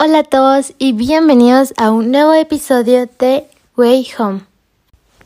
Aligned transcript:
Hola 0.00 0.20
a 0.20 0.22
todos 0.22 0.74
y 0.78 0.92
bienvenidos 0.92 1.74
a 1.76 1.90
un 1.90 2.12
nuevo 2.12 2.32
episodio 2.32 3.08
de 3.18 3.48
Way 3.76 4.06
Home. 4.16 4.42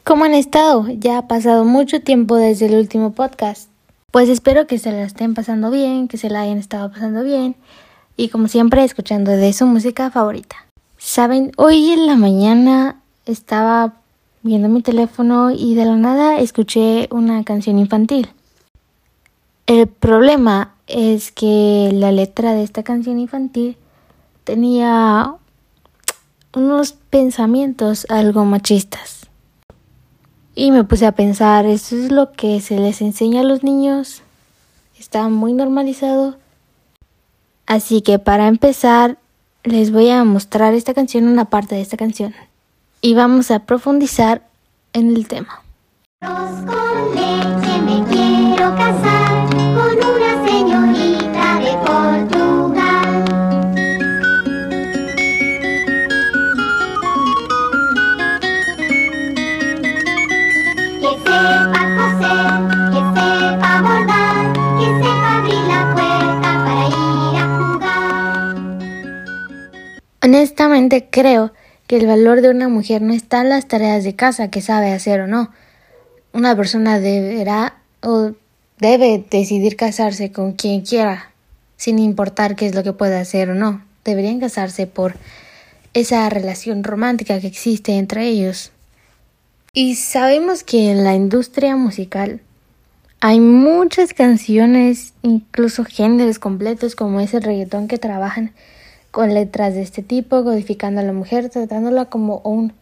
¿Cómo 0.03 0.25
han 0.25 0.33
estado? 0.33 0.87
Ya 0.89 1.19
ha 1.19 1.29
pasado 1.29 1.67
mucho 1.67 2.01
tiempo 2.01 2.37
desde 2.37 2.67
el 2.67 2.77
último 2.77 3.13
podcast. 3.13 3.69
Pues 4.11 4.31
espero 4.31 4.67
que 4.67 4.79
se 4.79 4.91
la 4.91 5.03
estén 5.03 5.35
pasando 5.35 5.71
bien, 5.71 6.09
que 6.09 6.17
se 6.17 6.31
la 6.31 6.41
hayan 6.41 6.57
estado 6.57 6.91
pasando 6.91 7.23
bien 7.23 7.55
y 8.17 8.31
como 8.31 8.49
siempre 8.49 8.83
escuchando 8.83 9.33
de 9.33 9.53
su 9.53 9.67
música 9.67 10.11
favorita. 10.11 10.57
Saben, 10.97 11.53
hoy 11.59 11.91
en 11.91 12.07
la 12.07 12.17
mañana 12.17 12.99
estaba 13.27 13.93
viendo 14.43 14.71
mi 14.71 14.81
teléfono 14.81 15.51
y 15.51 15.75
de 15.75 15.85
la 15.85 15.97
nada 15.97 16.39
escuché 16.39 17.09
una 17.11 17.45
canción 17.45 17.79
infantil. 17.79 18.31
El 19.67 19.87
problema 19.87 20.73
es 20.87 21.31
que 21.31 21.91
la 21.93 22.11
letra 22.11 22.55
de 22.55 22.63
esta 22.63 22.83
canción 22.83 23.19
infantil 23.19 23.77
tenía 24.45 25.35
unos 26.55 26.93
pensamientos 26.93 28.07
algo 28.09 28.45
machistas. 28.45 29.29
Y 30.55 30.71
me 30.71 30.85
puse 30.85 31.07
a 31.07 31.13
pensar, 31.13 31.65
¿eso 31.65 31.97
es 31.97 32.13
lo 32.13 32.33
que 32.33 32.61
se 32.61 32.79
les 32.79 33.01
enseña 33.01 33.41
a 33.41 33.45
los 33.45 33.63
niños? 33.65 34.23
Está 34.99 35.29
muy 35.29 35.55
normalizado. 35.55 36.37
Así 37.67 38.03
que 38.03 38.19
para 38.19 38.49
empezar, 38.49 39.17
les 39.65 39.93
voy 39.93 40.11
a 40.11 40.25
mostrar 40.25 40.75
esta 40.75 40.93
canción, 40.93 41.25
una 41.25 41.47
parte 41.47 41.75
de 41.75 41.81
esta 41.81 41.97
canción. 41.97 42.35
Y 43.01 43.15
vamos 43.15 43.51
a 43.51 43.61
profundizar 43.61 44.43
en 44.93 45.17
el 45.17 45.27
tema. 45.27 45.63
me 46.21 48.05
quiero 48.11 48.75
casar 48.77 49.02
Honestamente 70.25 71.09
creo 71.11 71.53
que 71.89 71.97
el 71.97 72.07
valor 72.07 72.43
de 72.43 72.51
una 72.51 72.69
mujer 72.69 73.03
no 73.03 73.13
está 73.13 73.41
en 73.41 73.49
las 73.49 73.67
tareas 73.67 74.05
de 74.05 74.15
casa 74.15 74.51
que 74.51 74.61
sabe 74.61 74.93
hacer 74.93 75.21
o 75.21 75.27
no. 75.27 75.51
Una 76.33 76.55
persona 76.55 77.01
deberá 77.01 77.79
o 78.03 78.31
debe 78.79 79.25
decidir 79.29 79.75
casarse 79.75 80.31
con 80.31 80.53
quien 80.53 80.83
quiera, 80.83 81.33
sin 81.77 81.99
importar 81.99 82.55
qué 82.55 82.67
es 82.67 82.75
lo 82.77 82.85
que 82.85 82.93
pueda 82.93 83.21
hacer 83.21 83.51
o 83.51 83.57
no. 83.57 83.85
Deberían 84.05 84.39
casarse 84.39 84.87
por 84.87 85.17
esa 85.93 86.29
relación 86.31 86.85
romántica 86.85 87.41
que 87.41 87.49
existe 87.49 87.99
entre 87.99 88.29
ellos. 88.29 88.71
Y 89.75 89.97
sabemos 89.97 90.63
que 90.63 90.93
en 90.93 91.03
la 91.03 91.15
industria 91.17 91.75
musical 91.75 92.41
hay 93.19 93.41
muchas 93.41 94.15
canciones, 94.15 95.15
incluso 95.23 95.85
géneros 95.85 96.39
completos 96.39 96.95
como 96.95 97.19
ese 97.19 97.41
reggaetón 97.41 97.89
que 97.89 97.99
trabajan 97.99 98.53
con 99.13 99.35
letras 99.35 99.75
de 99.75 99.83
este 99.83 100.03
tipo, 100.03 100.43
codificando 100.43 101.01
a 101.01 101.05
la 101.05 101.13
mujer, 101.13 101.51
tratándola 101.51 102.07
como 102.07 102.39
un 102.39 102.73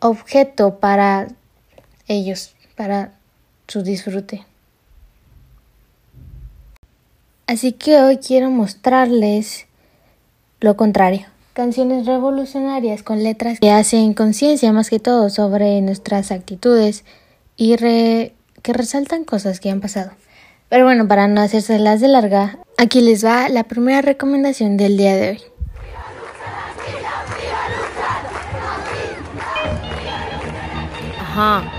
objeto 0.00 0.78
para 0.78 1.28
ellos, 2.06 2.54
para 2.76 3.12
su 3.66 3.82
disfrute. 3.82 4.46
Así 7.46 7.72
que 7.72 7.98
hoy 7.98 8.18
quiero 8.18 8.50
mostrarles 8.50 9.66
lo 10.60 10.76
contrario. 10.76 11.26
Canciones 11.54 12.06
revolucionarias 12.06 13.02
con 13.02 13.24
letras 13.24 13.58
que 13.58 13.70
hacen 13.70 14.14
conciencia 14.14 14.72
más 14.72 14.90
que 14.90 15.00
todo 15.00 15.28
sobre 15.28 15.80
nuestras 15.80 16.30
actitudes 16.30 17.04
y 17.56 17.74
que 17.76 18.32
resaltan 18.72 19.24
cosas 19.24 19.58
que 19.58 19.70
han 19.70 19.80
pasado. 19.80 20.12
Pero 20.68 20.84
bueno, 20.84 21.08
para 21.08 21.26
no 21.26 21.40
hacerse 21.40 21.78
las 21.78 22.00
de 22.00 22.08
larga, 22.08 22.58
aquí 22.76 23.00
les 23.00 23.24
va 23.24 23.48
la 23.48 23.64
primera 23.64 24.02
recomendación 24.02 24.76
del 24.76 24.96
día 24.96 25.16
de 25.16 25.30
hoy. 25.30 25.40
啊 31.38 31.77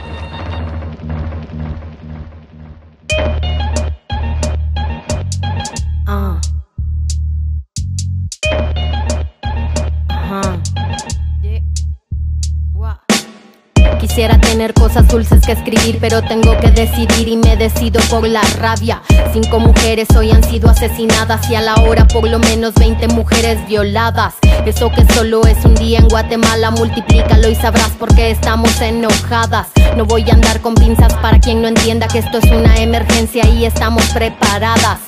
Quisiera 14.19 14.41
tener 14.41 14.73
cosas 14.73 15.07
dulces 15.07 15.39
que 15.45 15.53
escribir, 15.53 15.97
pero 16.01 16.21
tengo 16.21 16.51
que 16.59 16.71
decidir 16.71 17.29
y 17.29 17.37
me 17.37 17.55
decido 17.55 18.01
por 18.09 18.27
la 18.27 18.41
rabia. 18.59 19.01
Cinco 19.31 19.61
mujeres 19.61 20.09
hoy 20.13 20.31
han 20.31 20.43
sido 20.43 20.69
asesinadas 20.69 21.49
y 21.49 21.55
a 21.55 21.61
la 21.61 21.75
hora 21.75 22.05
por 22.05 22.29
lo 22.29 22.37
menos 22.37 22.73
20 22.73 23.07
mujeres 23.07 23.65
violadas. 23.65 24.35
Eso 24.65 24.91
que 24.91 25.05
solo 25.13 25.47
es 25.47 25.63
un 25.63 25.73
día 25.75 25.99
en 25.99 26.09
Guatemala, 26.09 26.69
multiplícalo 26.69 27.47
y 27.47 27.55
sabrás 27.55 27.91
por 27.91 28.13
qué 28.13 28.31
estamos 28.31 28.81
enojadas. 28.81 29.69
No 29.95 30.03
voy 30.03 30.29
a 30.29 30.33
andar 30.33 30.59
con 30.59 30.75
pinzas 30.75 31.13
para 31.21 31.39
quien 31.39 31.61
no 31.61 31.69
entienda 31.69 32.09
que 32.09 32.19
esto 32.19 32.39
es 32.39 32.51
una 32.51 32.75
emergencia 32.75 33.47
y 33.47 33.63
estamos 33.63 34.03
preparadas. 34.09 34.99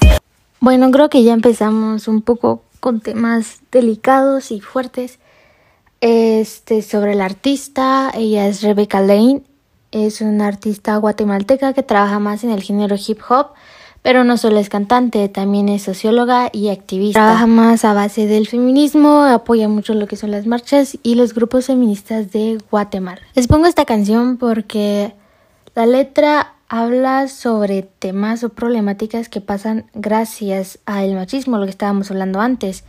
Bueno, 0.61 0.89
creo 0.89 1.09
que 1.09 1.21
ya 1.21 1.33
empezamos 1.33 2.07
un 2.07 2.21
poco 2.21 2.63
con 2.79 3.01
temas 3.01 3.59
delicados 3.73 4.51
y 4.51 4.61
fuertes. 4.61 5.19
Este, 6.01 6.81
sobre 6.81 7.13
la 7.13 7.25
artista, 7.25 8.11
ella 8.15 8.47
es 8.47 8.63
Rebecca 8.63 9.01
Lane, 9.01 9.43
es 9.91 10.21
una 10.21 10.47
artista 10.47 10.97
guatemalteca 10.97 11.73
que 11.73 11.83
trabaja 11.83 12.17
más 12.17 12.43
en 12.43 12.49
el 12.49 12.63
género 12.63 12.95
hip 12.95 13.19
hop, 13.29 13.51
pero 14.01 14.23
no 14.23 14.37
solo 14.37 14.57
es 14.57 14.67
cantante, 14.67 15.29
también 15.29 15.69
es 15.69 15.83
socióloga 15.83 16.49
y 16.51 16.69
activista. 16.69 17.19
Trabaja 17.19 17.45
más 17.45 17.85
a 17.85 17.93
base 17.93 18.25
del 18.25 18.47
feminismo, 18.47 19.21
apoya 19.23 19.67
mucho 19.67 19.93
lo 19.93 20.07
que 20.07 20.15
son 20.15 20.31
las 20.31 20.47
marchas 20.47 20.97
y 21.03 21.13
los 21.13 21.35
grupos 21.35 21.67
feministas 21.67 22.31
de 22.31 22.57
Guatemala. 22.71 23.21
Les 23.35 23.45
pongo 23.45 23.67
esta 23.67 23.85
canción 23.85 24.37
porque 24.37 25.13
la 25.75 25.85
letra 25.85 26.55
habla 26.67 27.27
sobre 27.27 27.83
temas 27.83 28.43
o 28.43 28.49
problemáticas 28.49 29.29
que 29.29 29.41
pasan 29.41 29.85
gracias 29.93 30.79
al 30.85 31.13
machismo, 31.13 31.57
lo 31.57 31.65
que 31.65 31.71
estábamos 31.71 32.09
hablando 32.09 32.39
antes. 32.39 32.85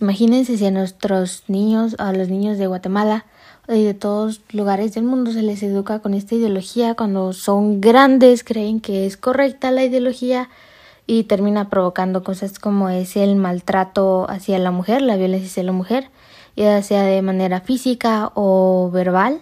Imagínense 0.00 0.58
si 0.58 0.66
a 0.66 0.70
nuestros 0.70 1.44
niños, 1.48 1.96
a 1.98 2.12
los 2.12 2.28
niños 2.28 2.58
de 2.58 2.66
Guatemala 2.66 3.24
y 3.68 3.82
de 3.82 3.94
todos 3.94 4.42
lugares 4.52 4.94
del 4.94 5.04
mundo 5.04 5.32
se 5.32 5.42
les 5.42 5.62
educa 5.62 6.00
con 6.00 6.12
esta 6.12 6.34
ideología 6.34 6.94
cuando 6.94 7.32
son 7.32 7.80
grandes, 7.80 8.44
creen 8.44 8.80
que 8.80 9.06
es 9.06 9.16
correcta 9.16 9.70
la 9.70 9.84
ideología 9.84 10.50
y 11.06 11.24
termina 11.24 11.70
provocando 11.70 12.22
cosas 12.22 12.58
como 12.58 12.90
es 12.90 13.16
el 13.16 13.36
maltrato 13.36 14.28
hacia 14.28 14.58
la 14.58 14.70
mujer, 14.70 15.00
la 15.02 15.16
violencia 15.16 15.48
hacia 15.48 15.62
la 15.62 15.72
mujer, 15.72 16.10
ya 16.56 16.82
sea 16.82 17.04
de 17.04 17.22
manera 17.22 17.60
física 17.60 18.32
o 18.34 18.90
verbal 18.92 19.40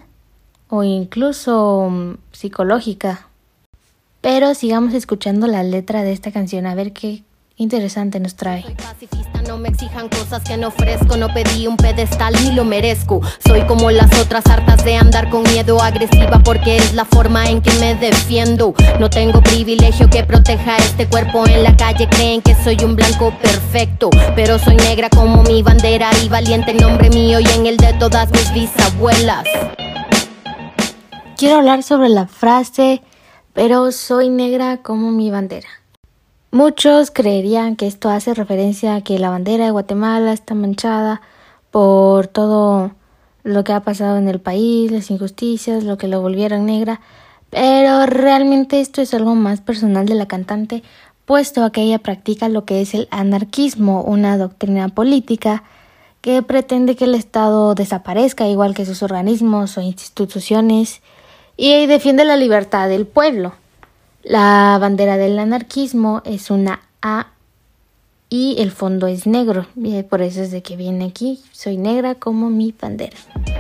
o 0.68 0.84
incluso 0.84 1.88
mm, 1.90 2.14
psicológica. 2.32 3.26
Pero 4.20 4.54
sigamos 4.54 4.94
escuchando 4.94 5.46
la 5.46 5.62
letra 5.62 6.02
de 6.02 6.12
esta 6.12 6.32
canción 6.32 6.66
a 6.66 6.74
ver 6.74 6.92
qué 6.92 7.24
interesante 7.56 8.18
nos 8.18 8.34
trae. 8.34 8.62
Soy 8.62 8.74
pacifista, 8.74 9.42
no 9.42 9.58
me 9.58 9.68
exijan 9.68 10.08
cosas 10.08 10.42
que 10.42 10.56
no 10.56 10.68
ofrezco, 10.68 11.16
no 11.16 11.32
pedí 11.32 11.66
un 11.66 11.76
pedestal 11.76 12.34
ni 12.42 12.52
lo 12.52 12.64
merezco. 12.64 13.20
Soy 13.46 13.62
como 13.66 13.90
las 13.90 14.12
otras 14.18 14.46
hartas 14.46 14.84
de 14.84 14.96
andar 14.96 15.30
con 15.30 15.42
miedo 15.44 15.80
agresiva 15.80 16.40
porque 16.44 16.76
es 16.76 16.94
la 16.94 17.04
forma 17.04 17.48
en 17.48 17.62
que 17.62 17.72
me 17.74 17.94
defiendo. 17.94 18.74
No 18.98 19.08
tengo 19.08 19.40
privilegio 19.40 20.10
que 20.10 20.24
proteja 20.24 20.76
este 20.78 21.06
cuerpo 21.08 21.46
en 21.46 21.62
la 21.62 21.76
calle, 21.76 22.08
creen 22.08 22.42
que 22.42 22.54
soy 22.56 22.76
un 22.84 22.96
blanco 22.96 23.32
perfecto, 23.40 24.10
pero 24.34 24.58
soy 24.58 24.76
negra 24.76 25.08
como 25.08 25.42
mi 25.42 25.62
bandera 25.62 26.10
y 26.24 26.28
valiente 26.28 26.72
en 26.72 26.78
nombre 26.78 27.10
mío 27.10 27.38
y 27.38 27.46
en 27.46 27.66
el 27.66 27.76
de 27.76 27.92
todas 27.94 28.30
mis 28.32 28.52
bisabuelas. 28.52 29.44
Quiero 31.36 31.56
hablar 31.56 31.82
sobre 31.82 32.08
la 32.08 32.26
frase, 32.26 33.02
pero 33.52 33.92
soy 33.92 34.28
negra 34.28 34.78
como 34.78 35.10
mi 35.10 35.30
bandera. 35.30 35.83
Muchos 36.54 37.10
creerían 37.10 37.74
que 37.74 37.88
esto 37.88 38.10
hace 38.10 38.32
referencia 38.32 38.94
a 38.94 39.00
que 39.00 39.18
la 39.18 39.28
bandera 39.28 39.64
de 39.64 39.72
Guatemala 39.72 40.32
está 40.32 40.54
manchada 40.54 41.20
por 41.72 42.28
todo 42.28 42.92
lo 43.42 43.64
que 43.64 43.72
ha 43.72 43.80
pasado 43.80 44.18
en 44.18 44.28
el 44.28 44.38
país, 44.38 44.92
las 44.92 45.10
injusticias, 45.10 45.82
lo 45.82 45.98
que 45.98 46.06
lo 46.06 46.20
volvieron 46.20 46.64
negra, 46.64 47.00
pero 47.50 48.06
realmente 48.06 48.80
esto 48.80 49.02
es 49.02 49.12
algo 49.14 49.34
más 49.34 49.62
personal 49.62 50.06
de 50.06 50.14
la 50.14 50.26
cantante, 50.26 50.84
puesto 51.24 51.64
a 51.64 51.72
que 51.72 51.82
ella 51.82 51.98
practica 51.98 52.48
lo 52.48 52.64
que 52.64 52.82
es 52.82 52.94
el 52.94 53.08
anarquismo, 53.10 54.04
una 54.04 54.38
doctrina 54.38 54.88
política 54.90 55.64
que 56.20 56.40
pretende 56.44 56.94
que 56.94 57.06
el 57.06 57.16
Estado 57.16 57.74
desaparezca 57.74 58.46
igual 58.46 58.76
que 58.76 58.86
sus 58.86 59.02
organismos 59.02 59.76
o 59.76 59.80
instituciones 59.80 61.02
y 61.56 61.86
defiende 61.86 62.24
la 62.24 62.36
libertad 62.36 62.88
del 62.88 63.08
pueblo. 63.08 63.54
La 64.24 64.78
bandera 64.80 65.18
del 65.18 65.38
anarquismo 65.38 66.22
es 66.24 66.50
una 66.50 66.80
A 67.02 67.32
y 68.30 68.56
el 68.58 68.70
fondo 68.70 69.06
es 69.06 69.26
negro. 69.26 69.66
Por 70.08 70.22
eso 70.22 70.40
es 70.40 70.50
de 70.50 70.62
que 70.62 70.76
viene 70.76 71.04
aquí. 71.04 71.42
Soy 71.52 71.76
negra 71.76 72.14
como 72.14 72.48
mi 72.48 72.72
bandera. 72.72 73.18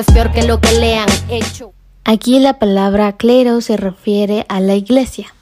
es 0.00 0.06
peor 0.06 0.32
que 0.32 0.42
lo 0.42 0.60
que 0.60 0.72
le 0.72 0.96
han 0.96 1.08
hecho. 1.28 1.72
Aquí 2.04 2.40
la 2.40 2.58
palabra 2.58 3.12
clero 3.16 3.60
se 3.60 3.76
refiere 3.76 4.44
a 4.48 4.60
la 4.60 4.74
iglesia. 4.74 5.34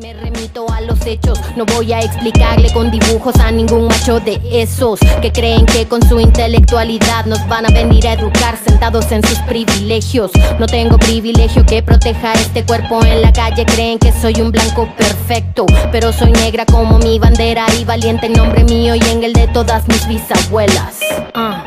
Me 0.00 0.14
remito 0.14 0.70
a 0.70 0.80
los 0.80 1.04
hechos, 1.06 1.40
no 1.56 1.66
voy 1.66 1.92
a 1.92 1.98
explicarle 1.98 2.72
con 2.72 2.88
dibujos 2.88 3.34
a 3.40 3.50
ningún 3.50 3.88
macho 3.88 4.20
de 4.20 4.40
esos 4.52 5.00
que 5.20 5.32
creen 5.32 5.66
que 5.66 5.88
con 5.88 6.08
su 6.08 6.20
intelectualidad 6.20 7.26
nos 7.26 7.44
van 7.48 7.66
a 7.66 7.70
venir 7.70 8.06
a 8.06 8.12
educar 8.12 8.56
sentados 8.64 9.10
en 9.10 9.26
sus 9.26 9.38
privilegios. 9.40 10.30
No 10.60 10.66
tengo 10.66 10.98
privilegio 10.98 11.66
que 11.66 11.82
proteja 11.82 12.32
este 12.34 12.64
cuerpo 12.64 13.04
en 13.04 13.22
la 13.22 13.32
calle, 13.32 13.66
creen 13.66 13.98
que 13.98 14.12
soy 14.12 14.40
un 14.40 14.52
blanco 14.52 14.88
perfecto, 14.96 15.66
pero 15.90 16.12
soy 16.12 16.30
negra 16.30 16.64
como 16.64 16.98
mi 16.98 17.18
bandera 17.18 17.66
y 17.80 17.84
valiente 17.84 18.26
en 18.26 18.34
nombre 18.34 18.62
mío 18.62 18.94
y 18.94 19.00
en 19.00 19.24
el 19.24 19.32
de 19.32 19.48
todas 19.48 19.88
mis 19.88 20.06
bisabuelas. 20.06 21.00
Ah 21.34 21.64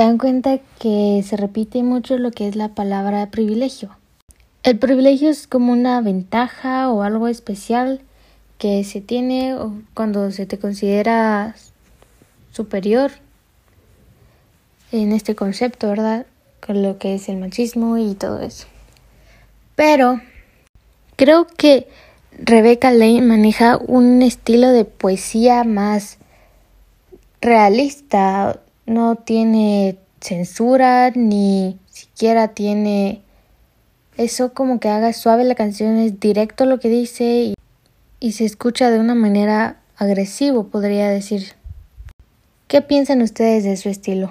se 0.00 0.06
dan 0.06 0.16
cuenta 0.16 0.60
que 0.78 1.22
se 1.28 1.36
repite 1.36 1.82
mucho 1.82 2.16
lo 2.16 2.30
que 2.30 2.48
es 2.48 2.56
la 2.56 2.70
palabra 2.70 3.30
privilegio. 3.30 3.98
El 4.62 4.78
privilegio 4.78 5.28
es 5.28 5.46
como 5.46 5.74
una 5.74 6.00
ventaja 6.00 6.88
o 6.88 7.02
algo 7.02 7.28
especial 7.28 8.00
que 8.56 8.82
se 8.84 9.02
tiene 9.02 9.54
cuando 9.92 10.30
se 10.30 10.46
te 10.46 10.58
considera 10.58 11.54
superior 12.50 13.10
en 14.90 15.12
este 15.12 15.34
concepto, 15.34 15.90
¿verdad? 15.90 16.24
Con 16.66 16.82
lo 16.82 16.96
que 16.96 17.16
es 17.16 17.28
el 17.28 17.36
machismo 17.36 17.98
y 17.98 18.14
todo 18.14 18.40
eso. 18.40 18.68
Pero 19.76 20.22
creo 21.16 21.46
que 21.46 21.88
Rebecca 22.38 22.90
Lane 22.90 23.20
maneja 23.20 23.76
un 23.76 24.22
estilo 24.22 24.70
de 24.70 24.86
poesía 24.86 25.62
más 25.64 26.16
realista, 27.42 28.60
no 28.90 29.14
tiene 29.14 29.98
censura 30.20 31.10
ni 31.14 31.78
siquiera 31.86 32.48
tiene 32.48 33.22
eso 34.16 34.52
como 34.52 34.80
que 34.80 34.88
haga 34.88 35.12
suave 35.12 35.44
la 35.44 35.54
canción, 35.54 35.96
es 35.96 36.18
directo 36.18 36.66
lo 36.66 36.80
que 36.80 36.88
dice 36.88 37.54
y, 38.20 38.32
se 38.32 38.44
escucha 38.44 38.90
de 38.90 38.98
una 38.98 39.14
manera 39.14 39.80
agresivo, 39.96 40.64
podría 40.64 41.08
decir. 41.08 41.52
¿Qué 42.68 42.82
piensan 42.82 43.22
ustedes 43.22 43.64
de 43.64 43.76
su 43.76 43.88
estilo? 43.88 44.30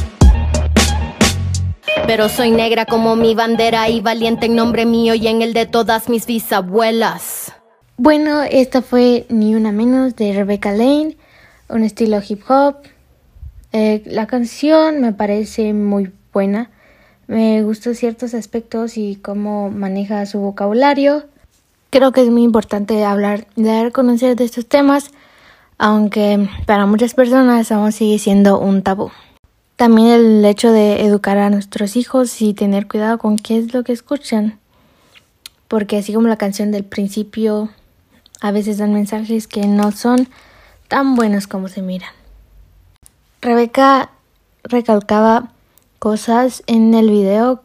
pero 2.07 2.29
soy 2.29 2.51
negra 2.51 2.85
como 2.85 3.15
mi 3.15 3.35
bandera 3.35 3.89
y 3.89 4.01
valiente 4.01 4.45
en 4.45 4.55
nombre 4.55 4.85
mío 4.85 5.13
y 5.15 5.27
en 5.27 5.41
el 5.41 5.53
de 5.53 5.65
todas 5.65 6.09
mis 6.09 6.25
bisabuelas. 6.25 7.53
Bueno, 7.97 8.43
esta 8.43 8.81
fue 8.81 9.25
Ni 9.29 9.55
una 9.55 9.71
menos 9.71 10.15
de 10.15 10.33
Rebecca 10.33 10.71
Lane, 10.71 11.17
un 11.69 11.83
estilo 11.83 12.19
hip 12.27 12.41
hop. 12.49 12.77
Eh, 13.73 14.01
la 14.05 14.27
canción 14.27 15.01
me 15.01 15.13
parece 15.13 15.73
muy 15.73 16.11
buena. 16.33 16.69
Me 17.27 17.63
gustó 17.63 17.93
ciertos 17.93 18.33
aspectos 18.33 18.97
y 18.97 19.15
cómo 19.15 19.69
maneja 19.69 20.25
su 20.25 20.39
vocabulario. 20.39 21.25
Creo 21.91 22.11
que 22.11 22.21
es 22.21 22.29
muy 22.29 22.43
importante 22.43 23.03
hablar, 23.05 23.47
dar 23.55 23.87
a 23.87 23.91
conocer 23.91 24.35
de 24.35 24.45
estos 24.45 24.65
temas, 24.65 25.11
aunque 25.77 26.49
para 26.65 26.85
muchas 26.85 27.13
personas 27.13 27.71
aún 27.71 27.91
sigue 27.91 28.17
siendo 28.19 28.59
un 28.59 28.81
tabú. 28.81 29.11
También 29.81 30.09
el 30.09 30.45
hecho 30.45 30.71
de 30.71 31.03
educar 31.03 31.39
a 31.39 31.49
nuestros 31.49 31.95
hijos 31.95 32.39
y 32.43 32.53
tener 32.53 32.87
cuidado 32.87 33.17
con 33.17 33.35
qué 33.35 33.57
es 33.57 33.73
lo 33.73 33.83
que 33.83 33.93
escuchan. 33.93 34.59
Porque 35.67 35.97
así 35.97 36.13
como 36.13 36.27
la 36.27 36.37
canción 36.37 36.71
del 36.71 36.83
principio, 36.83 37.69
a 38.41 38.51
veces 38.51 38.77
dan 38.77 38.93
mensajes 38.93 39.47
que 39.47 39.65
no 39.65 39.91
son 39.91 40.27
tan 40.87 41.15
buenos 41.15 41.47
como 41.47 41.67
se 41.67 41.81
miran. 41.81 42.11
Rebeca 43.41 44.11
recalcaba 44.63 45.51
cosas 45.97 46.61
en 46.67 46.93
el 46.93 47.09
video 47.09 47.63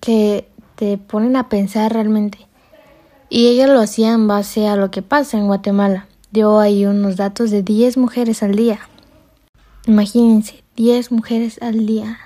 que 0.00 0.48
te 0.74 0.98
ponen 0.98 1.36
a 1.36 1.48
pensar 1.48 1.92
realmente. 1.92 2.38
Y 3.28 3.46
ella 3.46 3.68
lo 3.68 3.78
hacía 3.78 4.14
en 4.14 4.26
base 4.26 4.66
a 4.66 4.74
lo 4.74 4.90
que 4.90 5.02
pasa 5.02 5.38
en 5.38 5.46
Guatemala. 5.46 6.08
Dio 6.32 6.58
ahí 6.58 6.86
unos 6.86 7.14
datos 7.14 7.52
de 7.52 7.62
10 7.62 7.98
mujeres 7.98 8.42
al 8.42 8.56
día. 8.56 8.80
Imagínense, 9.86 10.65
10 10.76 11.10
mujeres 11.10 11.58
al 11.62 11.86
día 11.86 12.18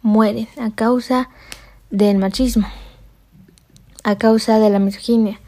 mueren 0.00 0.46
a 0.60 0.70
causa 0.70 1.28
del 1.90 2.18
machismo, 2.18 2.68
a 4.04 4.16
causa 4.16 4.60
de 4.60 4.70
la 4.70 4.78
misoginia. 4.78 5.40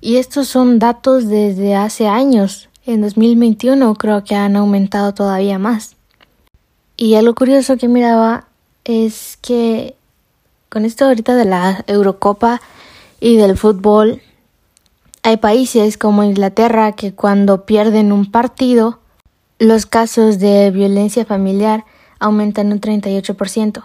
Y 0.00 0.16
estos 0.16 0.48
son 0.48 0.78
datos 0.78 1.28
desde 1.28 1.74
hace 1.74 2.08
años. 2.08 2.70
En 2.86 3.02
2021 3.02 3.94
creo 3.96 4.24
que 4.24 4.34
han 4.34 4.56
aumentado 4.56 5.12
todavía 5.12 5.58
más. 5.58 5.96
Y 6.96 7.14
algo 7.14 7.34
curioso 7.34 7.76
que 7.76 7.88
miraba 7.88 8.46
es 8.84 9.36
que 9.42 9.96
con 10.70 10.86
esto 10.86 11.04
ahorita 11.04 11.34
de 11.34 11.44
la 11.44 11.84
Eurocopa 11.86 12.62
y 13.20 13.36
del 13.36 13.58
fútbol, 13.58 14.22
hay 15.22 15.36
países 15.36 15.98
como 15.98 16.24
Inglaterra 16.24 16.92
que 16.92 17.12
cuando 17.12 17.66
pierden 17.66 18.12
un 18.12 18.30
partido 18.30 19.00
los 19.58 19.86
casos 19.86 20.38
de 20.38 20.70
violencia 20.70 21.24
familiar 21.24 21.84
aumentan 22.18 22.72
un 22.72 22.80
38% 22.80 23.84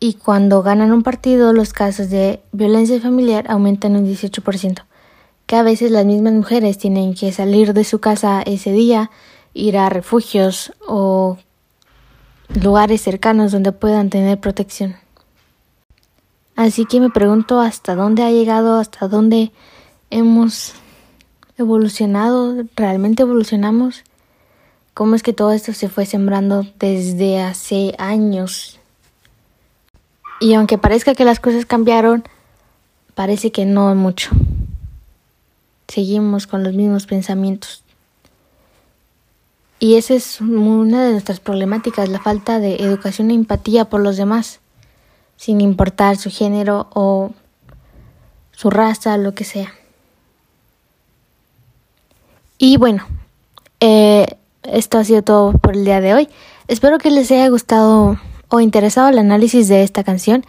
y 0.00 0.14
cuando 0.14 0.62
ganan 0.62 0.92
un 0.92 1.02
partido 1.02 1.52
los 1.52 1.72
casos 1.72 2.10
de 2.10 2.40
violencia 2.52 3.00
familiar 3.00 3.46
aumentan 3.50 3.96
un 3.96 4.06
18%, 4.06 4.84
que 5.46 5.56
a 5.56 5.62
veces 5.62 5.90
las 5.90 6.04
mismas 6.04 6.34
mujeres 6.34 6.78
tienen 6.78 7.14
que 7.14 7.32
salir 7.32 7.72
de 7.72 7.84
su 7.84 7.98
casa 7.98 8.42
ese 8.42 8.72
día, 8.72 9.10
ir 9.54 9.76
a 9.76 9.88
refugios 9.88 10.72
o 10.86 11.38
lugares 12.62 13.00
cercanos 13.00 13.52
donde 13.52 13.72
puedan 13.72 14.10
tener 14.10 14.38
protección. 14.38 14.96
Así 16.54 16.84
que 16.86 17.00
me 17.00 17.10
pregunto 17.10 17.60
hasta 17.60 17.94
dónde 17.94 18.22
ha 18.22 18.30
llegado, 18.30 18.78
hasta 18.78 19.08
dónde 19.08 19.52
hemos 20.10 20.74
evolucionado, 21.56 22.64
realmente 22.76 23.22
evolucionamos 23.22 24.04
cómo 24.98 25.14
es 25.14 25.22
que 25.22 25.32
todo 25.32 25.52
esto 25.52 25.72
se 25.74 25.88
fue 25.88 26.06
sembrando 26.06 26.66
desde 26.80 27.40
hace 27.40 27.94
años. 27.98 28.80
Y 30.40 30.54
aunque 30.54 30.76
parezca 30.76 31.14
que 31.14 31.24
las 31.24 31.38
cosas 31.38 31.66
cambiaron, 31.66 32.24
parece 33.14 33.52
que 33.52 33.64
no 33.64 33.94
mucho. 33.94 34.30
Seguimos 35.86 36.48
con 36.48 36.64
los 36.64 36.74
mismos 36.74 37.06
pensamientos. 37.06 37.84
Y 39.78 39.94
esa 39.94 40.14
es 40.14 40.40
una 40.40 41.04
de 41.04 41.12
nuestras 41.12 41.38
problemáticas, 41.38 42.08
la 42.08 42.18
falta 42.18 42.58
de 42.58 42.82
educación 42.82 43.30
e 43.30 43.34
empatía 43.34 43.84
por 43.84 44.00
los 44.00 44.16
demás, 44.16 44.58
sin 45.36 45.60
importar 45.60 46.16
su 46.16 46.28
género 46.28 46.88
o 46.92 47.32
su 48.50 48.68
raza, 48.68 49.16
lo 49.16 49.32
que 49.32 49.44
sea. 49.44 49.72
Y 52.58 52.78
bueno, 52.78 53.06
eh, 53.78 54.26
esto 54.62 54.98
ha 54.98 55.04
sido 55.04 55.22
todo 55.22 55.52
por 55.52 55.74
el 55.74 55.84
día 55.84 56.00
de 56.00 56.14
hoy. 56.14 56.28
Espero 56.68 56.98
que 56.98 57.10
les 57.10 57.30
haya 57.30 57.48
gustado 57.48 58.18
o 58.48 58.60
interesado 58.60 59.08
el 59.08 59.18
análisis 59.18 59.68
de 59.68 59.82
esta 59.82 60.04
canción. 60.04 60.44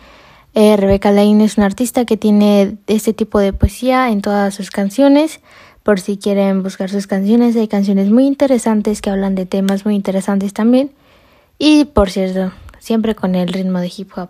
Eh, 0.56 0.78
Rebecca 0.78 1.12
Lane 1.12 1.44
es 1.44 1.58
una 1.58 1.68
artista 1.68 2.06
que 2.06 2.18
tiene 2.18 2.78
este 2.88 3.14
tipo 3.14 3.40
de 3.40 3.54
poesía 3.54 4.10
en 4.10 4.22
todas 4.22 4.54
sus 4.54 4.72
canciones. 4.72 5.40
Por 5.84 6.00
si 6.00 6.18
quieren 6.18 6.64
buscar 6.64 6.90
sus 6.90 7.08
canciones, 7.08 7.56
hay 7.56 7.68
canciones 7.68 8.10
muy 8.10 8.26
interesantes 8.26 9.02
que 9.02 9.10
hablan 9.10 9.36
de 9.36 9.46
temas 9.46 9.86
muy 9.86 9.96
interesantes 9.96 10.54
también. 10.54 10.92
Y 11.58 11.86
por 11.86 12.10
cierto, 12.10 12.52
siempre 12.80 13.16
con 13.16 13.36
el 13.36 13.48
ritmo 13.50 13.80
de 13.80 13.92
hip 13.96 14.12
hop. 14.18 14.30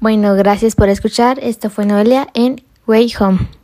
Bueno, 0.00 0.34
gracias 0.34 0.74
por 0.76 0.88
escuchar. 0.88 1.38
Esto 1.40 1.70
fue 1.70 1.84
Noelia 1.84 2.28
en 2.34 2.62
Way 2.86 3.12
Home. 3.20 3.57